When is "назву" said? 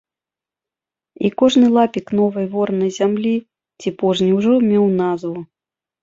5.03-5.35